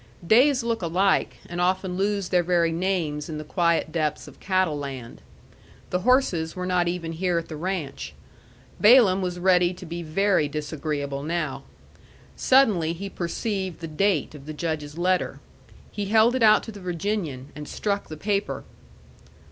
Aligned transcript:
Days 0.25 0.63
look 0.63 0.81
alike, 0.81 1.37
and 1.47 1.61
often 1.61 1.95
lose 1.95 2.29
their 2.29 2.41
very 2.41 2.71
names 2.71 3.29
in 3.29 3.37
the 3.37 3.43
quiet 3.43 3.91
depths 3.91 4.27
of 4.27 4.39
Cattle 4.39 4.75
Land. 4.79 5.21
The 5.91 5.99
horses 5.99 6.55
were 6.55 6.65
not 6.65 6.87
even 6.87 7.11
here 7.11 7.37
at 7.37 7.49
the 7.49 7.55
ranch. 7.55 8.15
Balaam 8.79 9.21
was 9.21 9.37
ready 9.37 9.75
to 9.75 9.85
be 9.85 10.01
very 10.01 10.47
disagreeable 10.49 11.21
now. 11.21 11.65
Suddenly 12.35 12.93
he 12.93 13.11
perceived 13.11 13.79
the 13.79 13.87
date 13.87 14.33
of 14.33 14.47
the 14.47 14.53
Judge's 14.53 14.97
letter. 14.97 15.39
He 15.91 16.05
held 16.07 16.33
it 16.33 16.41
out 16.41 16.63
to 16.63 16.71
the 16.71 16.79
Virginian, 16.79 17.49
and 17.55 17.67
struck 17.67 18.07
the 18.07 18.17
paper. 18.17 18.63